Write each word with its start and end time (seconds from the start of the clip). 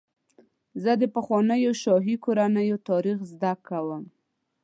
زه 0.83 0.91
د 1.01 1.03
پخوانیو 1.15 1.71
شاهي 1.83 2.15
کورنیو 2.25 2.77
تاریخ 2.89 3.17
زدهکړه 3.33 3.69
کوم. 3.77 4.03